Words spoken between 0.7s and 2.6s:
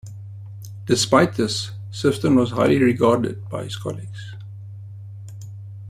Despite this, Sifton was